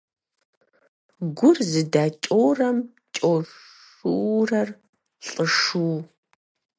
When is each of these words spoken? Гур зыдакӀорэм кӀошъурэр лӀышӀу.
Гур 1.37 1.57
зыдакӀорэм 1.69 2.77
кӀошъурэр 3.15 4.69
лӀышӀу. 5.27 5.97